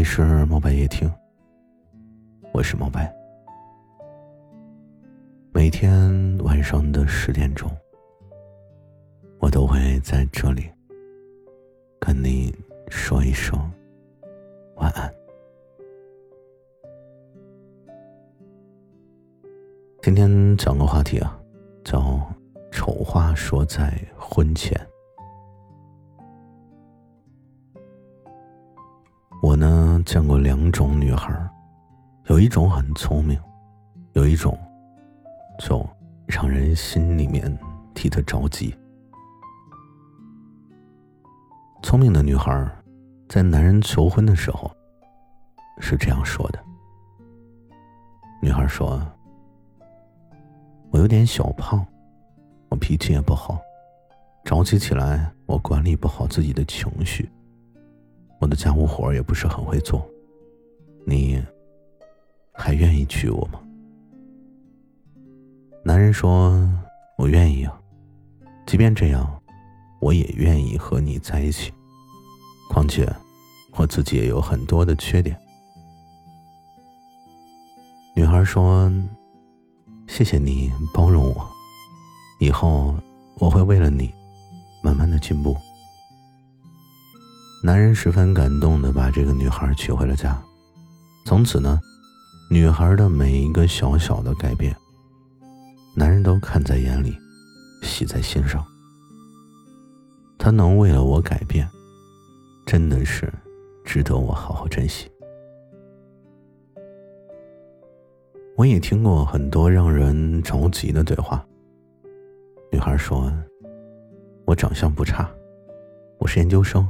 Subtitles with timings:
[0.00, 1.12] 里是猫白夜听，
[2.54, 3.14] 我是猫白。
[5.52, 7.70] 每天晚上的十点钟，
[9.40, 10.70] 我都会在这里
[11.98, 12.50] 跟你
[12.88, 13.58] 说一声
[14.76, 15.14] 晚安。
[20.00, 21.38] 今天讲个话题啊，
[21.84, 22.26] 叫
[22.72, 24.74] “丑话说在婚前”。
[30.04, 31.32] 见过两种女孩，
[32.26, 33.38] 有一种很聪明，
[34.12, 34.58] 有一种
[35.58, 35.86] 就
[36.26, 37.56] 让人心里面
[37.94, 38.74] 替她着急。
[41.82, 42.70] 聪明的女孩，
[43.28, 44.70] 在男人求婚的时候
[45.78, 46.58] 是这样说的
[48.40, 49.00] ：“女孩说，
[50.90, 51.84] 我有点小胖，
[52.68, 53.58] 我脾气也不好，
[54.44, 57.28] 着急起来我管理不好自己的情绪。”
[58.40, 60.04] 我的家务活也不是很会做，
[61.06, 61.40] 你
[62.52, 63.60] 还愿意娶我吗？
[65.84, 66.68] 男人说
[67.18, 67.80] ：“我愿意啊，
[68.66, 69.40] 即便这样，
[70.00, 71.72] 我也愿意和你在一起。
[72.70, 73.06] 况且，
[73.76, 75.38] 我自己也有很多的缺点。”
[78.16, 78.90] 女孩说
[80.08, 81.46] ：“谢谢你包容我，
[82.38, 82.94] 以后
[83.36, 84.14] 我会为了你，
[84.82, 85.54] 慢慢的进步。”
[87.62, 90.42] 男人十分感动的把这个女孩娶回了家，
[91.26, 91.78] 从此呢，
[92.50, 94.74] 女孩的每一个小小的改变，
[95.94, 97.14] 男人都看在眼里，
[97.82, 98.64] 喜在心上。
[100.38, 101.68] 她能为了我改变，
[102.64, 103.30] 真的是
[103.84, 105.10] 值得我好好珍惜。
[108.56, 111.44] 我也听过很多让人着急的对话。
[112.72, 113.30] 女孩说
[114.46, 115.30] ：“我长相不差，
[116.18, 116.88] 我是研究生。”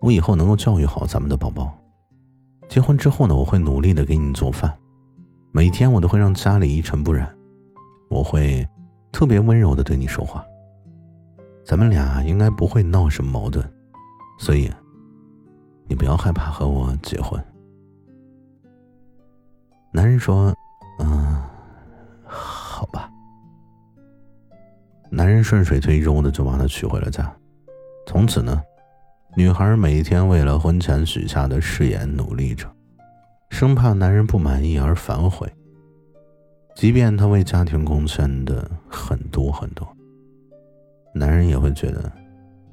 [0.00, 1.72] 我以后能够教育好咱们的宝宝。
[2.68, 4.72] 结婚之后呢，我会努力的给你做饭，
[5.52, 7.28] 每天我都会让家里一尘不染。
[8.08, 8.66] 我会
[9.12, 10.44] 特别温柔的对你说话。
[11.64, 13.64] 咱们俩应该不会闹什么矛盾，
[14.38, 14.70] 所以
[15.86, 17.42] 你不要害怕和我结婚。
[19.92, 20.54] 男人说
[20.98, 21.42] ：“嗯，
[22.24, 23.10] 好吧。”
[25.10, 27.30] 男人顺水推舟的就把她娶回了家，
[28.06, 28.62] 从此呢。
[29.36, 32.68] 女孩每天为了婚前许下的誓言努力着，
[33.50, 35.48] 生怕男人不满意而反悔。
[36.74, 39.86] 即便她为家庭贡献的很多很多，
[41.14, 42.12] 男人也会觉得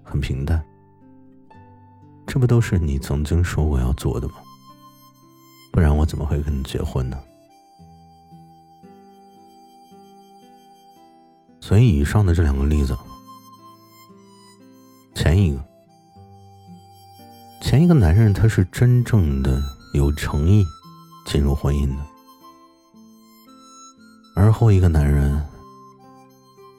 [0.04, 0.64] 很平淡。
[2.26, 4.36] 这不都是你曾经说过要做的吗？
[5.72, 7.18] 不然我怎么会跟你结婚呢？
[11.62, 12.98] 所以，以上的这两个例子，
[15.14, 15.64] 前一个。
[17.82, 19.62] 一个男人他是真正的
[19.94, 20.66] 有诚意
[21.26, 22.02] 进入婚姻的，
[24.36, 25.44] 而后一个男人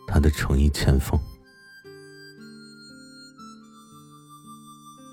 [0.07, 1.21] 他的诚意欠奉。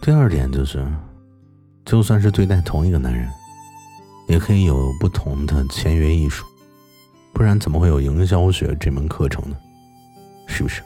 [0.02, 0.86] 第二点就是，
[1.84, 3.30] 就算是对待同一个男人，
[4.30, 6.46] 也可以有不同的签约艺术，
[7.34, 9.58] 不然怎么会有营销学这门课程呢？
[10.48, 10.82] 是不是？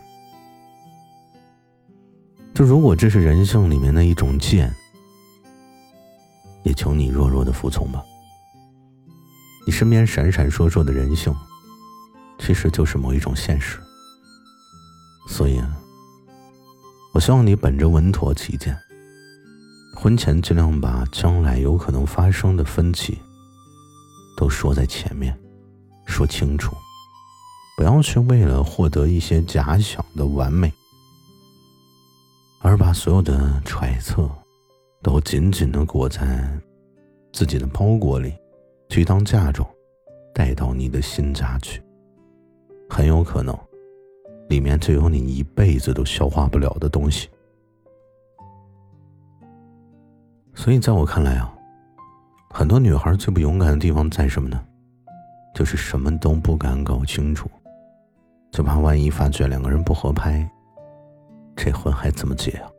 [2.56, 4.74] 就如果这是人性里面的一种贱，
[6.64, 8.04] 也求你弱弱的服从吧。
[9.66, 11.36] 你身边闪闪烁烁的人性，
[12.40, 13.80] 其实就是某一种现实。
[15.28, 15.62] 所以，
[17.14, 18.76] 我希望你本着稳妥起见，
[19.96, 23.20] 婚前尽量把将来有可能发生的分歧
[24.36, 25.38] 都说在前面，
[26.08, 26.76] 说清楚，
[27.78, 30.74] 不要去为了获得一些假想的完美。
[32.62, 34.30] 而把所有的揣测，
[35.02, 36.48] 都紧紧的裹在
[37.32, 38.34] 自己的包裹里，
[38.90, 39.68] 去当嫁妆，
[40.34, 41.82] 带到你的新家去。
[42.90, 43.58] 很有可能，
[44.50, 47.30] 里面就有你一辈子都消化不了的东西。
[50.54, 51.54] 所以，在我看来啊，
[52.50, 54.62] 很多女孩最不勇敢的地方在什么呢？
[55.56, 57.50] 就是什么都不敢搞清楚，
[58.52, 60.50] 就怕万一发觉两个人不合拍。
[61.56, 62.70] 这婚还怎么结啊？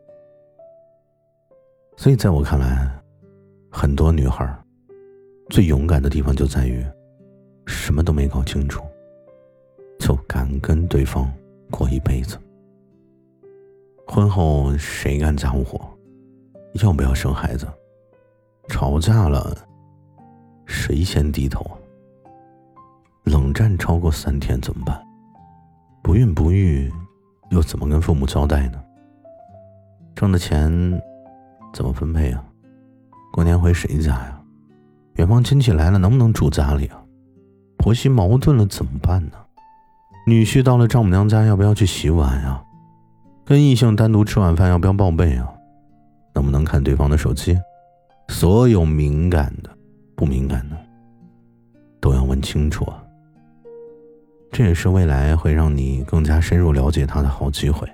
[2.01, 2.91] 所以，在我看来，
[3.69, 4.43] 很多女孩
[5.51, 6.83] 最勇敢的地方就在于
[7.67, 8.81] 什么都没搞清楚，
[9.99, 11.31] 就敢跟对方
[11.69, 12.39] 过一辈子。
[14.07, 15.79] 婚后谁干家务活？
[16.81, 17.67] 要不要生孩子？
[18.67, 19.55] 吵架了，
[20.65, 21.63] 谁先低头？
[23.25, 24.99] 冷战超过三天怎么办？
[26.01, 26.91] 不孕不育？
[27.51, 28.83] 又怎么跟父母交代呢？
[30.15, 30.99] 挣的钱
[31.73, 32.43] 怎么分配啊？
[33.31, 34.41] 过年回谁家呀？
[35.15, 37.01] 远方亲戚来了，能不能住家里啊？
[37.77, 39.33] 婆媳矛盾了怎么办呢？
[40.27, 42.63] 女婿到了丈母娘家，要不要去洗碗呀？
[43.45, 45.47] 跟异性单独吃晚饭，要不要报备啊？
[46.35, 47.57] 能不能看对方的手机？
[48.29, 49.69] 所有敏感的、
[50.15, 50.77] 不敏感的，
[51.99, 53.03] 都要问清楚啊！
[54.51, 57.89] 这也是未来会让你更加深入了解他的好机会。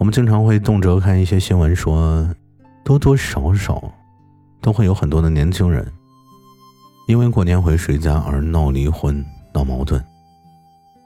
[0.00, 2.26] 我们经常会动辄看一些新闻，说
[2.82, 3.92] 多多少少
[4.62, 5.86] 都会有很多的年轻人，
[7.06, 10.02] 因为过年回谁家而闹离婚、闹矛盾。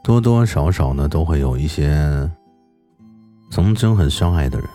[0.04, 2.30] 多多少少呢，都会有一些
[3.50, 4.68] 曾经很相爱的人，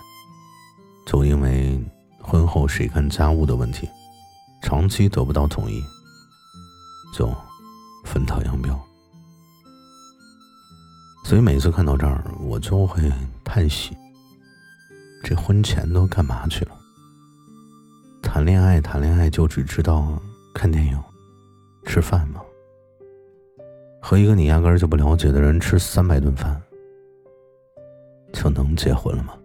[1.08, 1.82] 就因为。
[2.22, 3.90] 婚后谁干家务的问题，
[4.62, 5.82] 长期得不到同意，
[7.12, 7.28] 就
[8.06, 8.80] 分道扬镳。
[11.24, 13.12] 所以每次看到这儿，我就会
[13.44, 13.98] 叹息：
[15.30, 16.72] 这婚前都干嘛去了？
[18.20, 20.20] 谈恋爱，谈恋爱就只知道
[20.56, 21.00] 看电影、
[21.86, 22.42] 吃饭吗？
[24.02, 26.60] 和一个你压根儿就不了解的人吃三百顿饭，
[28.34, 29.36] 就能结婚了吗？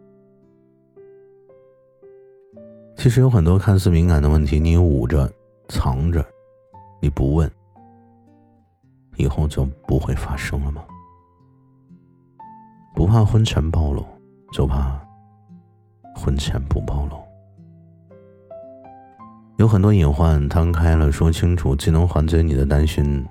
[2.96, 5.30] 其实有很多看似敏感的问题，你捂着、
[5.68, 6.24] 藏着，
[6.98, 7.52] 你不问，
[9.16, 10.82] 以后就不会发生了吗？
[12.94, 14.02] 不怕婚前暴露，
[14.50, 14.98] 就怕
[16.14, 17.16] 婚前不暴露。
[19.58, 23.24] 有很多隐患摊开了说清楚，既能缓解你的担心，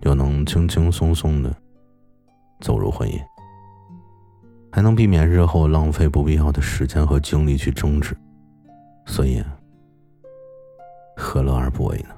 [0.00, 1.54] 又能轻轻松松的
[2.60, 3.20] 走入婚姻，
[4.72, 8.16] 还能避免日后浪费不必要的时间和精力去争执。
[9.06, 9.42] 所以，
[11.16, 12.14] 何乐而不为呢？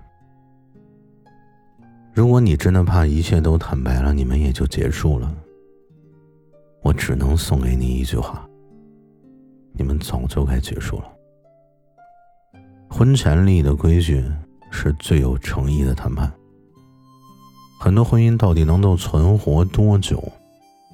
[2.12, 5.32] 如果你真的怕一切都坦白了，你们也就结束了。
[6.82, 8.48] 我只能送给你一句话：
[9.72, 11.04] 你们早就该结束了。
[12.88, 14.24] 婚前立的规矩
[14.70, 16.30] 是最有诚意的谈判。
[17.80, 20.22] 很多婚姻到底能够存活多久，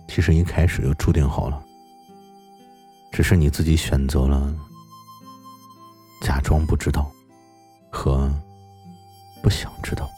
[0.07, 1.61] 其实一开始就注定好了，
[3.11, 4.55] 只是你自己选择了。
[6.23, 7.11] 假装不知道，
[7.91, 8.33] 和
[9.43, 10.09] 不想知道，